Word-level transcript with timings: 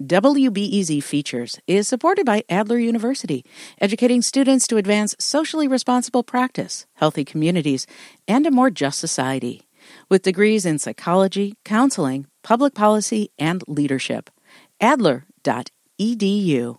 WBEZ 0.00 1.02
Features 1.02 1.60
is 1.66 1.86
supported 1.86 2.24
by 2.24 2.42
Adler 2.48 2.78
University, 2.78 3.44
educating 3.82 4.22
students 4.22 4.66
to 4.66 4.78
advance 4.78 5.14
socially 5.18 5.68
responsible 5.68 6.22
practice, 6.22 6.86
healthy 6.94 7.22
communities, 7.22 7.86
and 8.26 8.46
a 8.46 8.50
more 8.50 8.70
just 8.70 8.98
society. 8.98 9.68
With 10.08 10.22
degrees 10.22 10.64
in 10.64 10.78
psychology, 10.78 11.56
counseling, 11.66 12.26
public 12.42 12.72
policy, 12.72 13.30
and 13.38 13.62
leadership. 13.68 14.30
Adler.edu. 14.80 16.78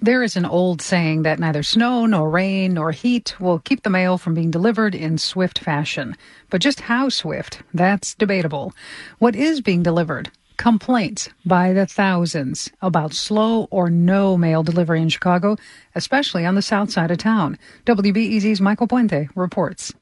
There 0.00 0.22
is 0.22 0.36
an 0.36 0.44
old 0.44 0.82
saying 0.82 1.22
that 1.22 1.38
neither 1.38 1.62
snow 1.62 2.04
nor 2.04 2.28
rain 2.28 2.74
nor 2.74 2.92
heat 2.92 3.40
will 3.40 3.58
keep 3.58 3.82
the 3.82 3.90
mail 3.90 4.18
from 4.18 4.34
being 4.34 4.50
delivered 4.50 4.94
in 4.94 5.16
swift 5.16 5.58
fashion. 5.60 6.14
But 6.50 6.60
just 6.60 6.80
how 6.80 7.08
swift, 7.08 7.62
that's 7.72 8.14
debatable. 8.14 8.74
What 9.18 9.34
is 9.34 9.62
being 9.62 9.82
delivered? 9.82 10.30
Complaints 10.58 11.30
by 11.46 11.72
the 11.72 11.86
thousands 11.86 12.70
about 12.82 13.14
slow 13.14 13.68
or 13.70 13.88
no 13.88 14.36
mail 14.36 14.62
delivery 14.62 15.00
in 15.00 15.08
Chicago, 15.08 15.56
especially 15.94 16.44
on 16.44 16.54
the 16.54 16.62
south 16.62 16.90
side 16.90 17.10
of 17.10 17.16
town. 17.16 17.58
WBEZ's 17.86 18.60
Michael 18.60 18.86
Puente 18.86 19.28
reports. 19.34 19.94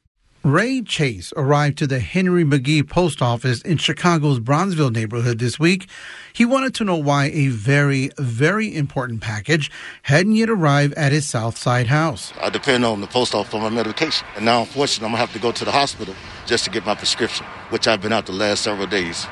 Ray 0.47 0.81
Chase 0.81 1.33
arrived 1.37 1.77
to 1.79 1.89
the 1.89 1.99
Henry 1.99 2.45
McGee 2.45 2.89
Post 2.89 3.21
Office 3.21 3.63
in 3.63 3.79
Chicago's 3.79 4.39
Bronzeville 4.39 4.93
neighborhood 4.93 5.41
this 5.41 5.59
week. 5.59 5.89
He 6.33 6.45
wanted 6.45 6.73
to 6.77 6.85
know 6.85 6.97
why 6.97 7.31
a 7.33 7.49
very, 7.49 8.11
very 8.17 8.73
important 8.73 9.23
package 9.23 9.73
hadn't 10.03 10.37
yet 10.37 10.49
arrived 10.49 10.95
at 10.95 11.11
his 11.11 11.29
South 11.29 11.59
Side 11.59 11.89
house. 11.89 12.33
I 12.41 12.51
depend 12.51 12.85
on 12.85 13.01
the 13.01 13.09
post 13.09 13.35
office 13.35 13.51
for 13.51 13.61
my 13.61 13.71
medication, 13.71 14.25
and 14.37 14.45
now 14.45 14.61
unfortunately 14.61 15.07
I'm 15.07 15.13
gonna 15.13 15.27
have 15.27 15.33
to 15.33 15.41
go 15.41 15.51
to 15.51 15.65
the 15.65 15.73
hospital 15.73 16.15
just 16.47 16.63
to 16.63 16.71
get 16.71 16.87
my 16.87 16.95
prescription, 16.95 17.45
which 17.71 17.89
I've 17.89 18.01
been 18.01 18.13
out 18.13 18.27
the 18.27 18.33
last 18.33 18.63
several 18.63 18.87
days. 18.87 19.27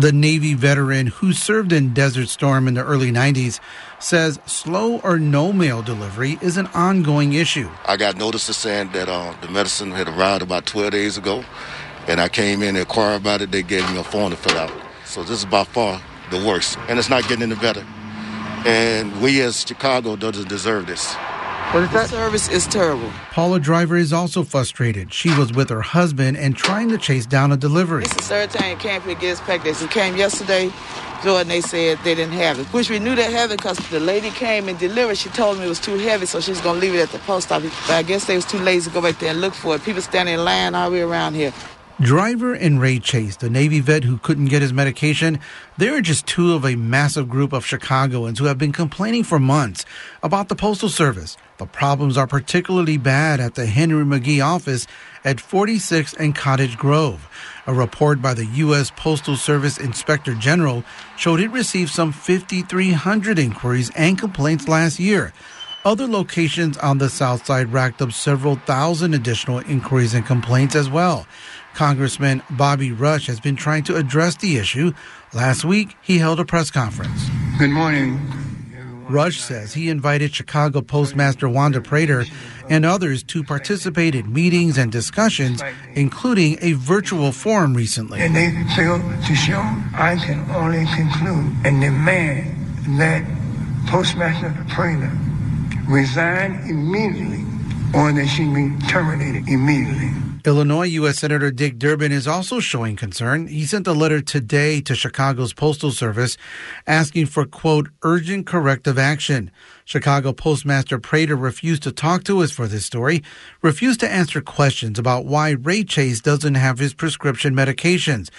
The 0.00 0.12
Navy 0.12 0.54
veteran 0.54 1.08
who 1.08 1.34
served 1.34 1.74
in 1.74 1.92
Desert 1.92 2.30
Storm 2.30 2.66
in 2.66 2.72
the 2.72 2.82
early 2.82 3.12
90s 3.12 3.60
says 3.98 4.40
slow 4.46 4.98
or 5.00 5.18
no 5.18 5.52
mail 5.52 5.82
delivery 5.82 6.38
is 6.40 6.56
an 6.56 6.68
ongoing 6.68 7.34
issue. 7.34 7.68
I 7.84 7.98
got 7.98 8.16
notices 8.16 8.56
saying 8.56 8.92
that 8.92 9.10
uh, 9.10 9.34
the 9.42 9.48
medicine 9.48 9.90
had 9.90 10.08
arrived 10.08 10.40
about 10.40 10.64
12 10.64 10.92
days 10.92 11.18
ago, 11.18 11.44
and 12.08 12.18
I 12.18 12.30
came 12.30 12.62
in 12.62 12.68
and 12.68 12.78
inquired 12.78 13.20
about 13.20 13.42
it. 13.42 13.50
They 13.50 13.62
gave 13.62 13.86
me 13.92 13.98
a 13.98 14.02
form 14.02 14.30
to 14.30 14.38
fill 14.38 14.56
out. 14.56 14.72
So 15.04 15.20
this 15.20 15.40
is 15.40 15.44
by 15.44 15.64
far 15.64 16.00
the 16.30 16.42
worst, 16.46 16.78
and 16.88 16.98
it's 16.98 17.10
not 17.10 17.28
getting 17.28 17.42
any 17.42 17.60
better. 17.60 17.84
And 18.64 19.20
we 19.20 19.42
as 19.42 19.66
Chicago 19.66 20.16
doesn't 20.16 20.48
deserve 20.48 20.86
this. 20.86 21.14
What 21.72 21.84
is 21.84 21.90
that? 21.92 22.10
The 22.10 22.16
service 22.16 22.48
is 22.48 22.66
terrible. 22.66 23.08
Paula 23.30 23.60
Driver 23.60 23.96
is 23.96 24.12
also 24.12 24.42
frustrated. 24.42 25.14
She 25.14 25.32
was 25.38 25.52
with 25.52 25.70
her 25.70 25.82
husband 25.82 26.36
and 26.36 26.56
trying 26.56 26.88
to 26.88 26.98
chase 26.98 27.26
down 27.26 27.52
a 27.52 27.56
delivery. 27.56 28.02
It's 28.02 28.16
the 28.16 28.22
third 28.22 28.50
time 28.50 28.72
it 28.72 28.80
came 28.80 29.00
to 29.02 29.14
get 29.14 29.22
his 29.22 29.40
package. 29.40 29.80
It 29.80 29.90
came 29.92 30.16
yesterday. 30.16 30.72
Jordan, 31.22 31.46
they 31.46 31.60
said 31.60 31.98
they 32.02 32.16
didn't 32.16 32.32
have 32.32 32.58
it, 32.58 32.66
which 32.68 32.90
we 32.90 32.98
knew 32.98 33.14
they 33.14 33.30
had 33.30 33.52
it 33.52 33.58
because 33.58 33.78
the 33.90 34.00
lady 34.00 34.30
came 34.30 34.68
and 34.68 34.76
delivered. 34.80 35.16
She 35.16 35.28
told 35.28 35.58
me 35.58 35.66
it 35.66 35.68
was 35.68 35.78
too 35.78 35.96
heavy, 35.96 36.26
so 36.26 36.40
she's 36.40 36.60
going 36.60 36.80
to 36.80 36.80
leave 36.80 36.96
it 36.96 37.02
at 37.02 37.10
the 37.10 37.20
post 37.20 37.52
office. 37.52 37.72
But 37.86 37.94
I 37.94 38.02
guess 38.02 38.24
they 38.24 38.34
was 38.34 38.46
too 38.46 38.58
lazy 38.58 38.90
to 38.90 38.94
go 38.94 39.02
back 39.02 39.20
there 39.20 39.30
and 39.30 39.40
look 39.40 39.54
for 39.54 39.76
it. 39.76 39.84
People 39.84 40.02
standing 40.02 40.34
in 40.34 40.44
line 40.44 40.74
all 40.74 40.90
the 40.90 40.96
way 40.96 41.02
around 41.02 41.34
here. 41.34 41.52
Driver 42.00 42.54
and 42.54 42.80
Ray 42.80 42.98
Chase, 42.98 43.36
the 43.36 43.50
Navy 43.50 43.80
vet 43.80 44.04
who 44.04 44.16
couldn't 44.16 44.46
get 44.46 44.62
his 44.62 44.72
medication, 44.72 45.38
they 45.76 45.90
are 45.90 46.00
just 46.00 46.26
two 46.26 46.54
of 46.54 46.64
a 46.64 46.74
massive 46.74 47.28
group 47.28 47.52
of 47.52 47.66
Chicagoans 47.66 48.38
who 48.38 48.46
have 48.46 48.56
been 48.56 48.72
complaining 48.72 49.22
for 49.22 49.38
months 49.38 49.84
about 50.22 50.48
the 50.48 50.56
Postal 50.56 50.88
Service. 50.88 51.36
The 51.58 51.66
problems 51.66 52.16
are 52.16 52.26
particularly 52.26 52.96
bad 52.96 53.38
at 53.38 53.54
the 53.54 53.66
Henry 53.66 54.02
McGee 54.02 54.42
office 54.42 54.86
at 55.26 55.42
46 55.42 56.14
and 56.14 56.34
Cottage 56.34 56.78
Grove. 56.78 57.28
A 57.66 57.74
report 57.74 58.22
by 58.22 58.32
the 58.32 58.46
U.S. 58.46 58.90
Postal 58.96 59.36
Service 59.36 59.76
Inspector 59.76 60.34
General 60.36 60.82
showed 61.18 61.38
it 61.38 61.50
received 61.50 61.90
some 61.90 62.12
5,300 62.12 63.38
inquiries 63.38 63.90
and 63.94 64.18
complaints 64.18 64.68
last 64.68 65.00
year. 65.00 65.34
Other 65.82 66.06
locations 66.06 66.76
on 66.76 66.98
the 66.98 67.08
south 67.08 67.46
side 67.46 67.72
racked 67.72 68.02
up 68.02 68.12
several 68.12 68.56
thousand 68.56 69.14
additional 69.14 69.60
inquiries 69.60 70.12
and 70.12 70.26
complaints 70.26 70.74
as 70.74 70.90
well. 70.90 71.26
Congressman 71.74 72.42
Bobby 72.50 72.92
Rush 72.92 73.26
has 73.26 73.40
been 73.40 73.56
trying 73.56 73.84
to 73.84 73.96
address 73.96 74.36
the 74.36 74.56
issue. 74.56 74.92
Last 75.32 75.64
week, 75.64 75.96
he 76.02 76.18
held 76.18 76.40
a 76.40 76.44
press 76.44 76.70
conference. 76.70 77.28
Good 77.58 77.70
morning. 77.70 78.20
Rush 79.10 79.40
says 79.40 79.74
he 79.74 79.88
invited 79.88 80.32
Chicago 80.32 80.82
Postmaster 80.82 81.48
Wanda 81.48 81.80
Prater 81.80 82.24
and 82.68 82.86
others 82.86 83.24
to 83.24 83.42
participate 83.42 84.14
in 84.14 84.32
meetings 84.32 84.78
and 84.78 84.92
discussions, 84.92 85.62
including 85.94 86.58
a 86.60 86.74
virtual 86.74 87.32
forum 87.32 87.74
recently. 87.74 88.20
And 88.20 88.36
they 88.36 88.50
failed 88.76 89.02
oh, 89.04 89.24
to 89.26 89.34
show, 89.34 89.58
I 89.94 90.16
can 90.16 90.48
only 90.52 90.86
conclude 90.94 91.52
and 91.64 91.80
demand 91.80 92.98
that 93.00 93.24
Postmaster 93.88 94.54
Prater 94.68 95.10
resign 95.88 96.62
immediately 96.68 97.44
or 97.92 98.12
that 98.12 98.26
she 98.28 98.44
be 98.44 98.76
terminated 98.86 99.48
immediately. 99.48 100.12
Illinois 100.46 100.86
U.S. 100.86 101.18
Senator 101.18 101.50
Dick 101.50 101.78
Durbin 101.78 102.12
is 102.12 102.26
also 102.26 102.60
showing 102.60 102.96
concern. 102.96 103.46
He 103.46 103.64
sent 103.66 103.86
a 103.86 103.92
letter 103.92 104.20
today 104.20 104.80
to 104.82 104.94
Chicago's 104.94 105.52
Postal 105.52 105.90
Service 105.90 106.36
asking 106.86 107.26
for, 107.26 107.44
quote, 107.44 107.88
urgent 108.02 108.46
corrective 108.46 108.98
action. 108.98 109.50
Chicago 109.84 110.32
Postmaster 110.32 110.98
Prater 110.98 111.36
refused 111.36 111.82
to 111.82 111.92
talk 111.92 112.24
to 112.24 112.42
us 112.42 112.52
for 112.52 112.66
this 112.66 112.86
story, 112.86 113.22
refused 113.60 114.00
to 114.00 114.10
answer 114.10 114.40
questions 114.40 114.98
about 114.98 115.26
why 115.26 115.50
Ray 115.50 115.82
Chase 115.82 116.20
doesn't 116.20 116.54
have 116.54 116.78
his 116.78 116.94
prescription 116.94 117.54
medications. 117.54 118.30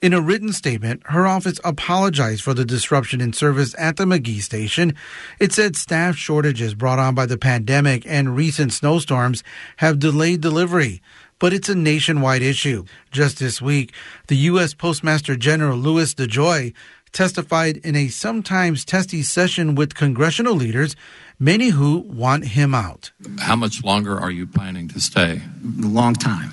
In 0.00 0.14
a 0.14 0.20
written 0.20 0.52
statement, 0.52 1.02
her 1.06 1.26
office 1.26 1.60
apologized 1.64 2.42
for 2.42 2.54
the 2.54 2.64
disruption 2.64 3.20
in 3.20 3.32
service 3.32 3.74
at 3.76 3.96
the 3.96 4.04
McGee 4.04 4.40
station. 4.40 4.94
It 5.38 5.52
said 5.52 5.76
staff 5.76 6.16
shortages 6.16 6.74
brought 6.74 6.98
on 6.98 7.14
by 7.14 7.26
the 7.26 7.36
pandemic 7.36 8.06
and 8.06 8.36
recent 8.36 8.72
snowstorms 8.72 9.42
have 9.78 9.98
delayed 9.98 10.40
delivery 10.40 11.02
but 11.40 11.52
it's 11.52 11.68
a 11.68 11.74
nationwide 11.74 12.42
issue. 12.42 12.84
Just 13.10 13.40
this 13.40 13.60
week, 13.60 13.92
the 14.28 14.36
U.S. 14.36 14.74
Postmaster 14.74 15.34
General 15.34 15.76
Louis 15.76 16.14
DeJoy 16.14 16.72
testified 17.12 17.78
in 17.78 17.96
a 17.96 18.06
sometimes 18.06 18.84
testy 18.84 19.22
session 19.22 19.74
with 19.74 19.96
congressional 19.96 20.54
leaders, 20.54 20.94
many 21.40 21.70
who 21.70 21.98
want 22.06 22.44
him 22.44 22.72
out. 22.72 23.10
How 23.40 23.56
much 23.56 23.82
longer 23.82 24.16
are 24.16 24.30
you 24.30 24.46
planning 24.46 24.86
to 24.88 25.00
stay? 25.00 25.42
A 25.64 25.86
long 25.86 26.14
time. 26.14 26.52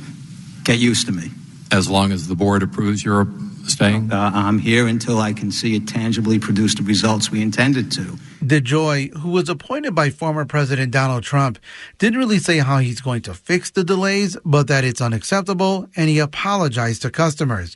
Get 0.64 0.80
used 0.80 1.06
to 1.06 1.12
me. 1.12 1.30
As 1.72 1.90
long 1.90 2.12
as 2.12 2.28
the 2.28 2.36
board 2.36 2.64
approves 2.64 3.04
your 3.04 3.28
staying? 3.66 4.12
Uh, 4.12 4.32
I'm 4.34 4.60
here 4.60 4.88
until 4.88 5.20
I 5.20 5.34
can 5.34 5.52
see 5.52 5.76
it 5.76 5.88
tangibly 5.88 6.40
produce 6.40 6.76
the 6.76 6.84
results 6.84 7.30
we 7.30 7.42
intended 7.42 7.92
to. 7.94 8.18
DeJoy, 8.44 9.18
who 9.18 9.30
was 9.30 9.50
appointed 9.50 9.94
by 9.94 10.10
former 10.10 10.46
President 10.46 10.92
Donald 10.92 11.24
Trump, 11.24 11.60
didn't 11.98 12.20
really 12.20 12.40
say 12.40 12.60
how 12.60 12.78
he's 12.78 13.02
going 13.02 13.22
to 13.24 13.34
fix 13.34 13.72
the 13.72 13.84
delays, 13.84 14.38
but 14.46 14.68
that 14.68 14.86
it's 14.86 15.02
unacceptable, 15.02 15.90
and 15.96 16.10
he 16.10 16.20
apologized 16.20 17.02
to 17.02 17.10
customers. 17.10 17.76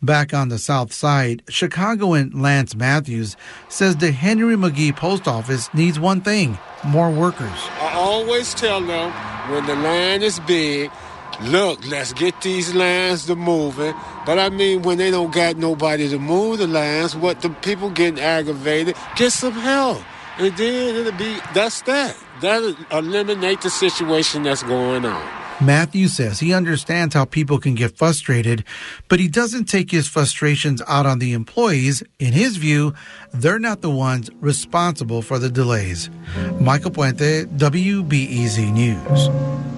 Back 0.00 0.32
on 0.32 0.48
the 0.48 0.58
south 0.58 0.92
side, 0.92 1.42
Chicagoan 1.48 2.30
Lance 2.30 2.76
Matthews 2.76 3.36
says 3.68 3.96
the 3.96 4.12
Henry 4.12 4.54
McGee 4.54 4.94
post 4.94 5.26
office 5.26 5.72
needs 5.74 5.98
one 5.98 6.20
thing 6.20 6.56
more 6.84 7.10
workers. 7.10 7.58
I 7.80 7.94
always 7.94 8.54
tell 8.54 8.80
them 8.80 9.12
when 9.50 9.66
the 9.66 9.74
line 9.74 10.22
is 10.22 10.38
big, 10.40 10.90
look, 11.42 11.86
let's 11.86 12.12
get 12.12 12.40
these 12.42 12.74
lines 12.74 13.26
to 13.26 13.36
moving. 13.36 13.94
But 14.26 14.38
I 14.38 14.48
mean, 14.48 14.82
when 14.82 14.98
they 14.98 15.10
don't 15.10 15.32
got 15.32 15.56
nobody 15.56 16.08
to 16.08 16.18
move 16.18 16.58
the 16.58 16.66
lines, 16.66 17.16
what 17.16 17.40
the 17.40 17.50
people 17.50 17.90
getting 17.90 18.20
aggravated, 18.20 18.96
get 19.16 19.32
some 19.32 19.52
help. 19.52 20.02
And 20.38 20.56
then 20.56 20.94
it'll 20.94 21.18
be, 21.18 21.36
that's 21.52 21.82
that. 21.82 22.16
That'll 22.40 22.76
eliminate 22.92 23.62
the 23.62 23.70
situation 23.70 24.44
that's 24.44 24.62
going 24.62 25.04
on. 25.04 25.38
Matthew 25.60 26.06
says 26.06 26.38
he 26.38 26.54
understands 26.54 27.14
how 27.14 27.24
people 27.24 27.58
can 27.58 27.74
get 27.74 27.96
frustrated, 27.96 28.64
but 29.08 29.18
he 29.18 29.26
doesn't 29.26 29.64
take 29.64 29.90
his 29.90 30.06
frustrations 30.06 30.80
out 30.86 31.04
on 31.04 31.18
the 31.18 31.32
employees. 31.32 32.02
In 32.20 32.32
his 32.32 32.56
view, 32.58 32.94
they're 33.32 33.58
not 33.58 33.80
the 33.80 33.90
ones 33.90 34.30
responsible 34.40 35.20
for 35.20 35.40
the 35.40 35.50
delays. 35.50 36.10
Michael 36.60 36.92
Puente, 36.92 37.46
WBEZ 37.58 38.72
News. 38.72 39.77